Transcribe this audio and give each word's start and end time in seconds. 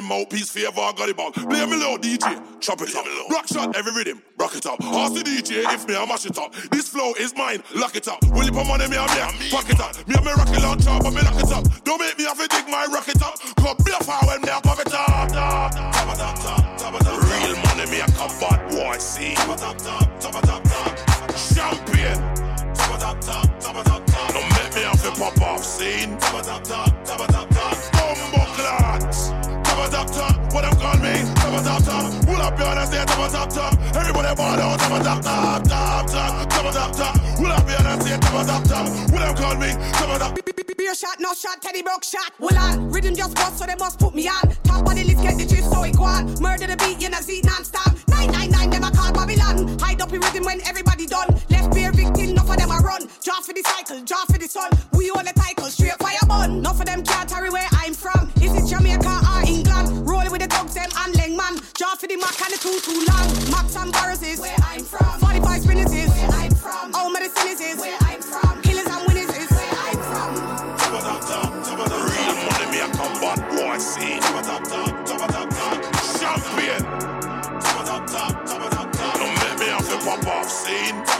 Them 0.00 0.08
mouthpiece 0.08 0.48
for 0.48 0.60
I 0.60 0.92
got 0.96 1.10
it 1.10 1.16
back. 1.16 1.34
Play 1.34 1.66
me 1.66 1.76
low, 1.76 1.98
DJ, 1.98 2.40
chop 2.60 2.80
it 2.80 2.96
up. 2.96 3.04
Rock 3.28 3.46
shot 3.46 3.76
every 3.76 3.92
rhythm, 3.92 4.22
rock 4.38 4.56
it 4.56 4.64
up. 4.64 4.82
Ask 4.82 5.12
the 5.12 5.20
DJ 5.20 5.62
if 5.74 5.86
me, 5.86 5.94
I 5.94 6.06
mash 6.06 6.24
it 6.24 6.38
up. 6.38 6.54
This 6.70 6.88
flow 6.88 7.12
is 7.20 7.36
mine, 7.36 7.62
lock 7.74 7.94
it 7.96 8.08
up. 8.08 8.24
Will 8.32 8.44
you 8.44 8.52
put 8.52 8.66
money 8.66 8.88
me, 8.88 8.96
I 8.96 9.06
me, 9.38 9.50
it 9.68 9.78
up. 9.78 9.99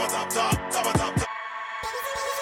Top 0.00 0.08
top 0.08 0.30
top 0.30 0.32
top, 0.32 0.72
top 0.72 0.84
top 0.84 0.94
top 0.94 1.14
top. 1.14 1.28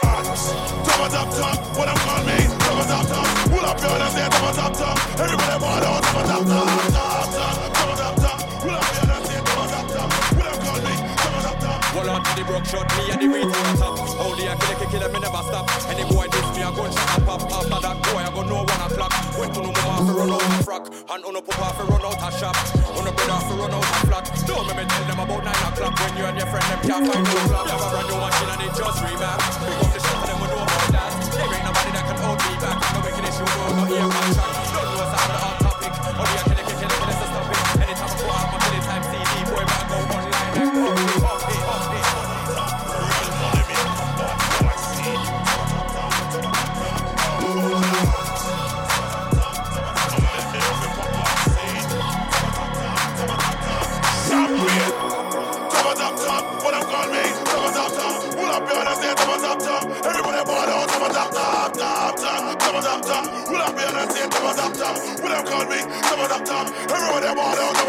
Top 0.05 0.97
top 0.97 1.11
top 1.11 1.29
top, 1.35 1.77
what 1.77 1.89
I'm 1.89 1.97
calling 1.97 2.27
me. 2.27 2.39
Top 2.61 2.87
top 2.87 3.05
top 3.05 3.09
top, 3.09 3.27
top 3.51 3.79
top 3.79 3.99
top 3.99 4.13
top 4.13 4.31
top 4.31 4.55
top 4.55 4.55
top 4.55 4.75
top. 4.75 4.99
top 5.17 5.29
top 5.29 5.59
top 5.59 6.03
top 6.03 6.31
of 6.31 6.47
top 6.47 6.93
top. 6.93 6.98
broke 12.49 12.65
shot, 12.65 12.89
me 12.97 13.13
and 13.13 13.21
the 13.21 13.29
beat 13.29 13.53
top. 13.77 14.01
Only 14.17 14.49
I 14.49 14.57
kill, 14.57 14.77
kill, 14.81 14.89
kill, 14.89 15.05
me 15.13 15.21
never 15.21 15.43
stop. 15.45 15.69
Any 15.93 16.05
boy 16.09 16.27
diss 16.33 16.49
me, 16.57 16.65
I 16.65 16.73
go 16.73 16.89
shot 16.89 17.21
up, 17.21 17.29
up. 17.29 17.43
After 17.53 17.81
that 17.85 17.97
boy, 18.09 18.25
I 18.25 18.31
go 18.33 18.43
no 18.49 18.65
one 18.65 18.83
o'clock. 18.89 19.13
Went 19.37 19.53
to 19.55 19.61
no 19.61 19.71
mama 19.85 20.01
for 20.09 20.15
run 20.17 20.33
out 20.33 20.41
of 20.41 20.65
frack. 20.65 20.85
And 21.13 21.23
on 21.29 21.37
a 21.37 21.43
papa 21.45 21.69
for 21.77 21.85
run 21.93 22.05
out 22.09 22.17
of 22.17 22.33
shop. 22.41 22.57
On 22.97 23.05
a 23.05 23.13
brother 23.13 23.39
for 23.45 23.57
run 23.61 23.77
out 23.77 23.85
of 23.85 24.03
flat. 24.09 24.25
Don't 24.49 24.65
make 24.73 24.81
me 24.81 24.85
tell 24.89 25.05
them 25.05 25.21
about 25.21 25.45
nine 25.45 25.63
o'clock 25.69 25.95
when 26.01 26.13
you 26.17 26.25
and 26.25 26.39
your 26.41 26.49
friend 26.49 26.67
them 26.73 26.81
can't 26.89 27.05
find 27.05 27.25
no 27.29 27.37
flop. 27.53 27.69
Have 27.69 27.85
a 27.85 27.89
brand 27.93 28.09
new 28.09 28.19
machine 28.19 28.51
and 28.57 28.63
it 28.65 28.73
just 28.73 28.99
remap. 29.05 29.39
We 29.61 29.73
the 29.93 30.01
shot 30.01 30.17
and 30.17 30.29
them 30.33 30.39
with 30.41 30.53
know 30.57 30.65
about 30.65 30.89
that. 30.97 31.11
There 31.29 31.53
ain't 31.53 31.65
nobody 31.69 31.91
that 31.93 32.05
can 32.09 32.19
hold 32.25 32.41
me 32.41 32.53
back. 32.65 32.77
I'm 32.81 33.01
making 33.05 33.25
this 33.29 33.37
you 33.37 33.45
know, 33.45 33.77
not 33.77 33.89
here, 33.93 34.09
my 34.09 34.25
track. 34.33 34.53
Don't 34.73 34.89
do 34.89 34.97
a 34.97 35.07
sound 35.13 35.33
of 35.37 35.68
What 65.23 65.33
I 65.33 65.43
call 65.45 65.65
me? 65.67 65.79
Some 66.09 66.21
of 66.21 66.29
them 66.29 66.45
Everyone 66.91 67.23
they 67.23 67.33
want, 67.35 67.57
they 67.59 67.88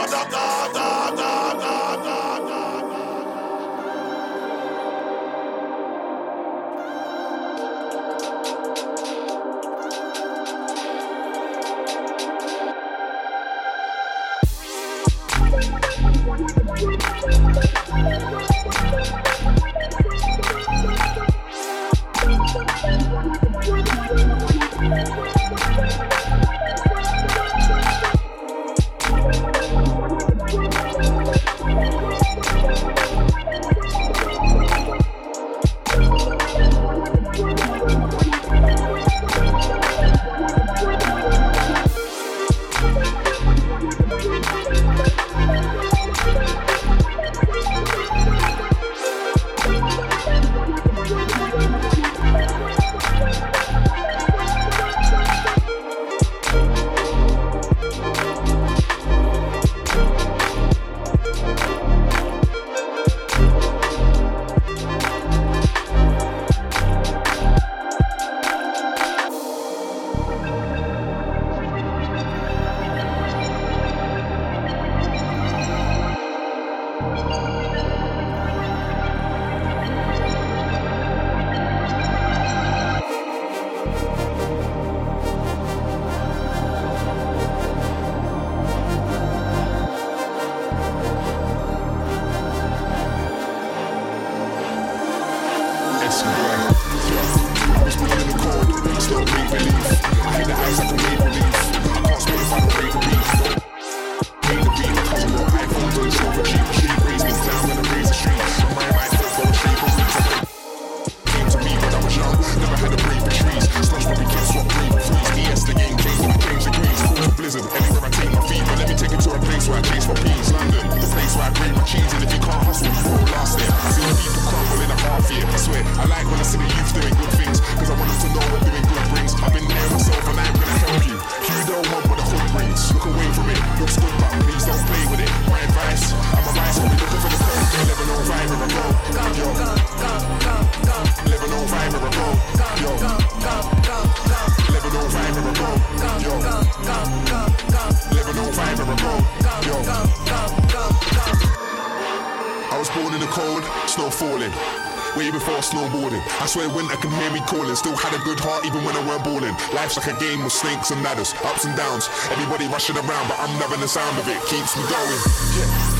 before 155.39 155.63
snowboarding. 155.63 156.21
I 156.41 156.45
swear 156.47 156.67
winter 156.69 156.97
can 156.97 157.11
hear 157.11 157.31
me 157.31 157.39
calling. 157.47 157.75
Still 157.75 157.95
had 157.95 158.13
a 158.13 158.23
good 158.23 158.39
heart 158.39 158.65
even 158.65 158.83
when 158.83 158.95
I 158.95 159.07
weren't 159.07 159.23
balling. 159.23 159.55
Life's 159.73 159.95
like 159.95 160.11
a 160.11 160.19
game 160.19 160.43
with 160.43 160.51
snakes 160.51 160.91
and 160.91 161.01
ladders, 161.01 161.33
ups 161.45 161.63
and 161.63 161.75
downs. 161.77 162.09
Everybody 162.29 162.67
rushing 162.67 162.97
around, 162.97 163.27
but 163.29 163.39
I'm 163.39 163.57
loving 163.59 163.79
the 163.79 163.87
sound 163.87 164.17
of 164.19 164.27
it. 164.27 164.39
Keeps 164.51 164.75
me 164.75 164.83
going. 164.83 165.19
Yeah. 165.55 165.98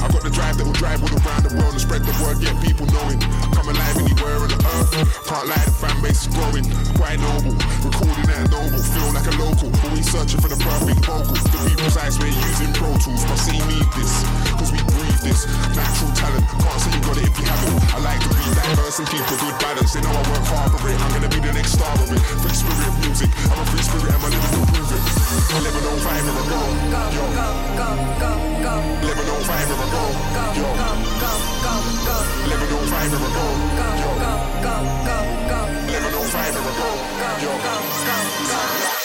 I 0.00 0.08
got 0.08 0.24
the 0.24 0.32
drive 0.32 0.56
that 0.56 0.64
will 0.64 0.80
drive 0.80 1.04
all 1.04 1.12
around 1.12 1.44
the 1.44 1.52
world 1.60 1.76
and 1.76 1.80
spread 1.80 2.08
the 2.08 2.16
word, 2.24 2.40
get 2.40 2.56
people 2.64 2.88
knowing. 2.88 3.20
Come 3.52 3.68
alive 3.68 4.00
anywhere 4.00 4.40
on 4.40 4.48
the 4.48 4.56
earth. 4.56 4.96
Can't 5.28 5.44
lie, 5.44 5.60
the 5.68 5.76
fan 5.76 6.00
base 6.00 6.24
is 6.24 6.32
growing. 6.32 6.64
Quite 6.96 7.20
noble, 7.20 7.52
recording 7.84 8.24
at 8.32 8.48
noble. 8.48 8.80
Feel 8.80 9.12
like 9.12 9.28
a 9.28 9.36
local. 9.36 9.68
Always 9.84 10.08
searching 10.08 10.40
for 10.40 10.48
the 10.48 10.56
perfect 10.56 11.04
vocal. 11.04 11.36
To 11.36 11.58
be 11.68 11.76
precise, 11.76 12.16
we're 12.16 12.32
using 12.32 12.72
Pro 12.72 12.96
Tools. 12.96 13.28
But 13.28 13.36
see, 13.36 13.60
need 13.60 13.84
this. 13.92 14.24
Cause 14.56 14.72
we 14.72 14.80
breathe 14.88 15.20
this. 15.20 15.44
Natural 15.76 16.08
talent. 16.16 16.48
Can't 16.48 16.80
say 16.80 16.96
you 16.96 17.02
got 17.04 17.20
it 17.20 17.28
if 17.28 17.36
you 17.36 17.44
haven't. 17.44 17.76
I 17.92 18.00
like 18.00 18.24
to 18.24 18.32
be 18.32 18.48
diverse 18.56 19.04
and 19.04 19.08
keep 19.12 19.20
a 19.20 19.36
good 19.36 19.56
balance. 19.60 19.92
They 19.92 20.00
know 20.00 20.16
I 20.16 20.24
work 20.32 20.48
hard 20.48 20.80
for 20.80 20.88
it. 20.88 20.96
I'm 20.96 21.12
gonna 21.12 21.28
be 21.28 21.44
the 21.44 21.52
next 21.52 21.76
star 21.76 21.92
of 21.92 22.08
it. 22.08 22.24
Free 22.40 22.56
spirit 22.56 22.96
music. 23.04 23.28
I'm 23.52 23.60
a 23.60 23.64
free 23.68 23.84
spirit 23.84 24.16
and 24.16 24.22
my 24.24 24.32
living 24.32 24.52
will 24.56 24.64
prove 24.64 24.96
it. 24.96 25.02
Living 25.60 25.84
on 25.92 26.00
fire, 26.00 26.24
a 26.24 26.44
go. 26.48 26.70
Yo. 29.90 30.66
Living 32.48 32.72
on 32.72 32.84
fire, 32.86 33.06
a 33.06 33.18
go. 33.18 33.46
Yo. 34.00 34.10
Living 34.10 34.54
on 34.70 34.76
fire, 34.86 34.98
a 35.00 35.06
go. 35.06 35.10
Yo. 35.10 35.92
Living 35.92 36.14
on 36.14 36.26
fire, 36.30 36.50
a 36.50 36.72
go. 36.78 36.88
Yo. 37.42 37.52
Thank 38.50 38.99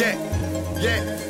Yeah, 0.00 0.16
yeah 0.80 1.29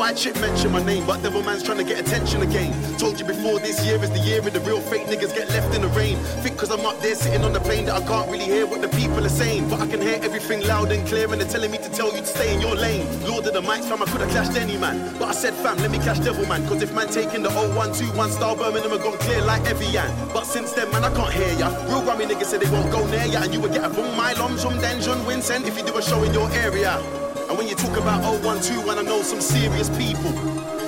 why 0.00 0.14
Chip 0.14 0.34
mentioned 0.40 0.72
my 0.72 0.82
name, 0.82 1.06
but 1.06 1.22
devil 1.22 1.42
man's 1.42 1.62
trying 1.62 1.76
to 1.76 1.84
get 1.84 2.00
attention 2.00 2.40
again. 2.40 2.72
Told 2.96 3.20
you 3.20 3.26
before 3.26 3.60
this 3.60 3.84
year 3.84 4.02
is 4.02 4.10
the 4.10 4.18
year 4.18 4.38
of 4.38 4.50
the 4.50 4.60
real 4.60 4.80
fake 4.80 5.06
niggas 5.08 5.34
get 5.34 5.48
left 5.50 5.74
in 5.76 5.82
the 5.82 5.88
rain. 5.88 6.16
Think 6.42 6.56
cause 6.56 6.70
I'm 6.70 6.84
up 6.86 6.98
there 7.00 7.14
sitting 7.14 7.44
on 7.44 7.52
the 7.52 7.60
plane 7.60 7.84
that 7.84 8.02
I 8.02 8.06
can't 8.06 8.30
really 8.30 8.46
hear 8.46 8.66
what 8.66 8.80
the 8.80 8.88
people 8.88 9.22
are 9.22 9.36
saying. 9.42 9.68
But 9.68 9.80
I 9.80 9.86
can 9.86 10.00
hear 10.00 10.18
everything 10.22 10.66
loud 10.66 10.90
and 10.90 11.06
clear 11.06 11.30
and 11.30 11.38
they're 11.38 11.48
telling 11.48 11.70
me 11.70 11.76
to 11.78 11.90
tell 11.90 12.10
you 12.14 12.20
to 12.20 12.26
stay 12.26 12.54
in 12.54 12.62
your 12.62 12.74
lane. 12.74 13.06
Lord 13.28 13.46
of 13.46 13.52
the 13.52 13.60
mics, 13.60 13.88
fam, 13.88 14.02
I 14.02 14.06
could 14.06 14.22
have 14.22 14.30
clashed 14.30 14.56
any 14.56 14.78
man. 14.78 15.14
But 15.18 15.28
I 15.28 15.32
said, 15.32 15.52
fam, 15.52 15.76
let 15.78 15.90
me 15.90 15.98
clash 15.98 16.20
devil 16.20 16.46
man. 16.46 16.66
Cause 16.66 16.80
if 16.80 16.94
man 16.94 17.08
taking 17.08 17.42
the 17.42 17.50
0121 17.50 18.30
star 18.30 18.56
Birmingham 18.56 18.92
and 18.92 19.02
gone 19.02 19.18
clear 19.18 19.42
like 19.42 19.62
Evian. 19.66 20.10
But 20.32 20.44
since 20.46 20.72
then, 20.72 20.90
man, 20.92 21.04
I 21.04 21.14
can't 21.14 21.32
hear 21.32 21.52
ya. 21.58 21.68
Real 21.92 22.00
Grammy 22.02 22.24
niggas 22.24 22.46
said 22.46 22.60
they 22.62 22.70
won't 22.70 22.90
go 22.90 23.06
near 23.08 23.26
ya. 23.26 23.42
And 23.42 23.52
you 23.52 23.60
would 23.60 23.72
get 23.72 23.84
a 23.84 23.90
boom, 23.90 24.16
my 24.16 24.32
lom, 24.32 24.56
zum, 24.56 24.80
den, 24.80 25.02
John 25.02 25.18
Vincent 25.26 25.68
if 25.68 25.76
you 25.76 25.84
do 25.84 25.94
a 25.98 26.02
show 26.02 26.22
in 26.22 26.32
your 26.32 26.50
area. 26.52 27.19
And 27.50 27.58
when 27.58 27.66
you 27.66 27.74
talk 27.74 27.96
about 27.96 28.22
012, 28.22 28.88
I 28.88 29.02
know 29.02 29.22
some 29.22 29.40
serious 29.40 29.88
people 29.98 30.30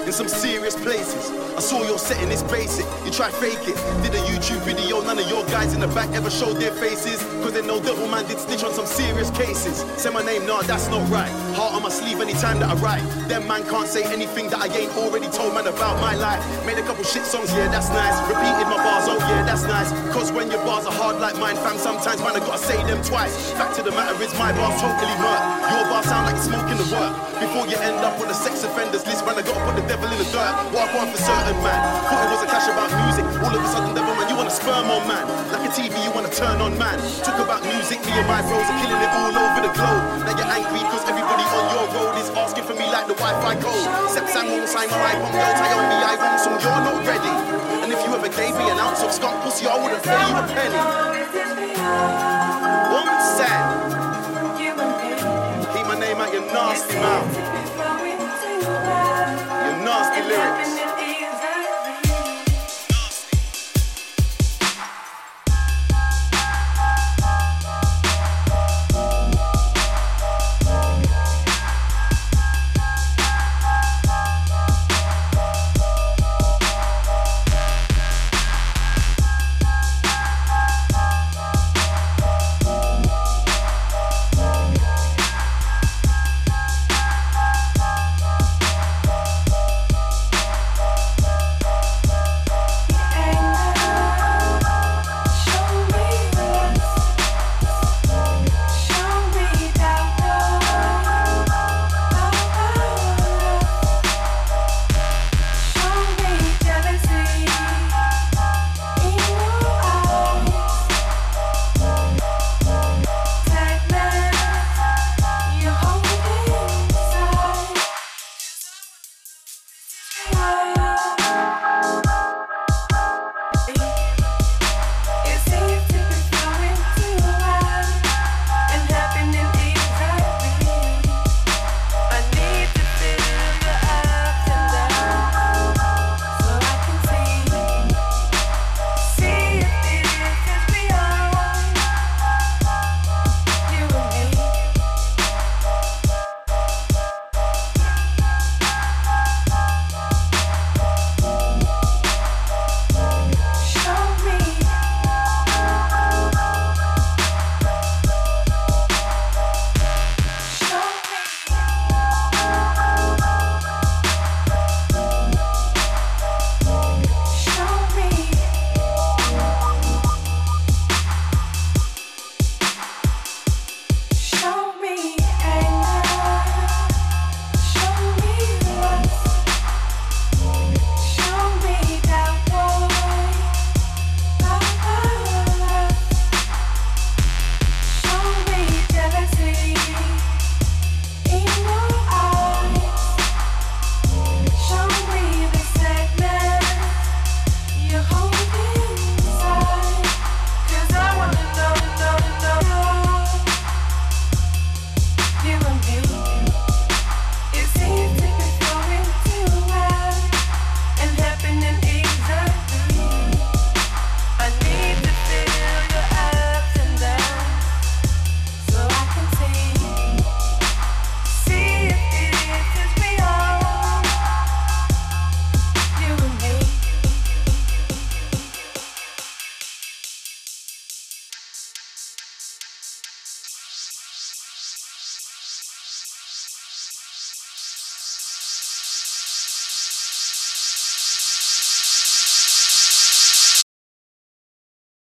in 0.04 0.12
some 0.12 0.28
serious 0.28 0.76
places. 0.76 1.51
I 1.56 1.60
saw 1.60 1.82
your 1.84 1.98
setting, 1.98 2.30
it's 2.30 2.42
basic. 2.44 2.86
You 3.04 3.10
try 3.10 3.30
fake 3.30 3.68
it. 3.68 3.76
Did 4.02 4.14
a 4.16 4.22
YouTube 4.24 4.64
video, 4.64 5.02
none 5.02 5.18
of 5.18 5.28
your 5.28 5.44
guys 5.52 5.74
in 5.74 5.80
the 5.80 5.88
back 5.88 6.08
ever 6.16 6.30
showed 6.30 6.56
their 6.56 6.72
faces. 6.72 7.20
Cause 7.44 7.52
they 7.52 7.60
know 7.60 7.76
Devil 7.82 8.08
Man 8.08 8.24
did 8.26 8.38
snitch 8.38 8.64
on 8.64 8.72
some 8.72 8.86
serious 8.86 9.30
cases. 9.30 9.84
Say 10.00 10.08
my 10.10 10.22
name, 10.22 10.46
nah, 10.46 10.62
that's 10.62 10.88
not 10.88 11.04
right. 11.10 11.28
Heart 11.52 11.74
on 11.74 11.82
my 11.82 11.90
sleeve 11.90 12.20
anytime 12.20 12.58
that 12.60 12.70
I 12.70 12.74
write. 12.80 13.04
Them 13.28 13.46
man 13.46 13.64
can't 13.68 13.86
say 13.86 14.02
anything 14.12 14.48
that 14.48 14.60
I 14.64 14.68
ain't 14.72 14.96
already 14.96 15.28
told 15.28 15.52
man 15.52 15.66
about 15.66 16.00
my 16.00 16.14
life. 16.14 16.40
Made 16.64 16.78
a 16.78 16.82
couple 16.82 17.04
shit 17.04 17.24
songs, 17.24 17.52
yeah, 17.52 17.68
that's 17.68 17.90
nice. 17.90 18.16
Repeated 18.32 18.66
my 18.72 18.80
bars, 18.80 19.04
oh 19.12 19.20
yeah, 19.20 19.44
that's 19.44 19.64
nice. 19.68 19.92
Cause 20.16 20.32
when 20.32 20.50
your 20.50 20.64
bars 20.64 20.86
are 20.86 20.96
hard 20.96 21.20
like 21.20 21.36
mine, 21.36 21.56
fam, 21.56 21.76
sometimes 21.76 22.20
man, 22.24 22.32
I 22.32 22.40
gotta 22.40 22.58
say 22.64 22.80
them 22.88 23.04
twice. 23.04 23.52
Fact 23.52 23.78
of 23.78 23.84
the 23.84 23.92
matter 23.92 24.16
is, 24.24 24.32
my 24.40 24.56
bars 24.56 24.80
totally 24.80 25.16
murk. 25.20 25.42
Your 25.68 25.84
bars 25.92 26.06
sound 26.08 26.32
like 26.32 26.40
smoking 26.40 26.80
the 26.80 26.88
work. 26.88 27.12
Before 27.44 27.66
you 27.68 27.76
end 27.76 28.00
up 28.00 28.16
on 28.22 28.28
the 28.28 28.38
sex 28.38 28.64
offenders 28.64 29.04
list, 29.04 29.26
man, 29.26 29.36
I 29.36 29.42
gotta 29.42 29.60
put 29.68 29.76
the 29.76 29.84
devil 29.84 30.08
in 30.08 30.16
the 30.16 30.28
dirt. 30.32 30.54
Walk 30.72 30.94
on 30.96 31.12
for 31.12 31.18
certain 31.20 31.41
certain 31.42 31.62
man. 31.62 31.80
Thought 32.06 32.22
it 32.22 32.30
was 32.30 32.42
a 32.46 32.48
cash 32.48 32.68
about 32.70 32.90
music. 33.02 33.26
All 33.42 33.50
of 33.50 33.58
a 33.58 33.68
sudden, 33.68 33.90
devil 33.94 34.14
man, 34.14 34.28
you 34.30 34.36
wanna 34.38 34.54
sperm 34.54 34.86
on 34.86 35.02
man. 35.10 35.26
Like 35.50 35.66
a 35.66 35.70
TV, 35.74 35.94
you 36.06 36.12
wanna 36.14 36.30
turn 36.30 36.62
on 36.62 36.78
man. 36.78 36.96
Talk 37.26 37.38
about 37.42 37.66
music, 37.66 37.98
me 38.06 38.14
and 38.14 38.28
my 38.30 38.40
bros 38.46 38.62
are 38.62 38.78
killing 38.78 39.02
it 39.02 39.10
all 39.10 39.34
over 39.34 39.60
the 39.66 39.72
globe. 39.74 40.02
Now 40.22 40.38
you're 40.38 40.46
angry 40.46 40.82
cause 40.86 41.02
everybody 41.02 41.42
on 41.42 41.64
your 41.74 41.86
road 41.98 42.14
is 42.22 42.30
asking 42.30 42.64
for 42.64 42.74
me 42.78 42.86
like 42.94 43.06
the 43.10 43.18
Wi-Fi 43.18 43.54
code. 43.58 43.86
Sep 44.14 44.26
sang 44.30 44.46
wrong, 44.54 44.66
sang 44.70 44.86
my 44.86 45.12
wrong, 45.18 45.34
girl, 45.34 45.52
tie 45.58 45.74
on 45.74 45.86
me, 45.90 45.98
I 45.98 46.14
wrong, 46.22 46.38
so 46.38 46.50
you're 46.62 46.82
not 46.86 46.98
ready. 47.02 47.34
And 47.82 47.90
if 47.90 48.00
you 48.06 48.14
ever 48.14 48.30
gave 48.30 48.54
me 48.54 48.70
an 48.70 48.78
ounce 48.78 49.02
of 49.02 49.10
skunk 49.10 49.42
pussy, 49.42 49.66
I 49.66 49.74
wouldn't 49.82 50.02
pay 50.06 50.14
you 50.14 50.34
a 50.38 50.42
penny. 50.46 50.78
Woman 52.94 53.18
said, 53.34 53.58
keep 55.74 55.86
my 55.90 55.98
name 55.98 56.22
out 56.22 56.30
your 56.32 56.46
nasty 56.54 56.94
mouth. 57.02 57.41